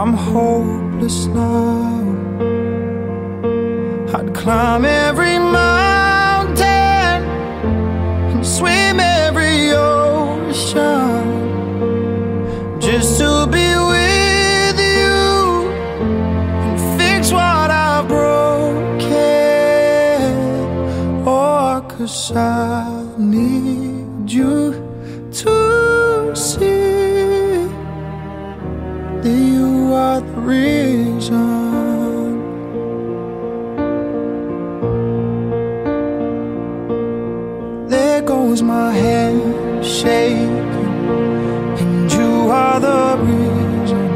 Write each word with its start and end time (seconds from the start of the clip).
I'm 0.00 0.14
hopeless 0.14 1.26
now. 1.26 2.00
I'd 4.14 4.34
climb 4.34 4.86
every 4.86 5.38
mountain 5.38 7.20
and 8.32 8.46
swim 8.46 8.98
every 8.98 9.72
ocean 9.72 11.26
just 12.80 13.18
to 13.18 13.46
be 13.46 13.68
with 13.92 14.78
you 14.80 15.68
and 16.64 16.80
fix 16.98 17.30
what 17.30 17.70
I've 17.70 18.08
broken. 18.08 19.10
Oh, 21.28 21.84
cause 21.86 22.32
I 22.34 23.04
need 23.18 24.30
you 24.30 24.72
to 25.42 25.79
reason. 30.50 32.38
There 37.88 38.22
goes 38.22 38.60
my 38.62 38.92
hand 38.92 39.84
shaking, 39.84 40.94
and 41.80 42.12
you 42.16 42.32
are 42.62 42.78
the 42.88 43.02
reason. 43.28 44.08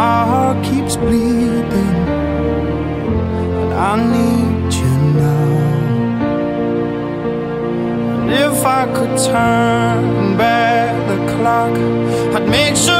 My 0.00 0.18
heart 0.30 0.58
keeps 0.68 0.94
bleeding, 0.96 1.98
and 3.60 3.72
I 3.90 3.92
need 4.14 4.72
you 4.80 4.94
now. 5.22 5.50
And 8.20 8.30
if 8.46 8.58
I 8.80 8.82
could 8.96 9.14
turn 9.30 10.36
back 10.42 10.90
the 11.10 11.18
clock, 11.32 11.74
I'd 12.36 12.48
make 12.48 12.76
sure 12.76 12.99